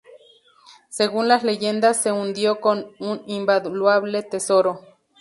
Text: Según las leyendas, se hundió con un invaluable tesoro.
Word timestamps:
Según 0.89 1.27
las 1.27 1.43
leyendas, 1.43 2.01
se 2.01 2.11
hundió 2.11 2.59
con 2.59 2.87
un 2.97 3.21
invaluable 3.27 4.23
tesoro. 4.23 4.81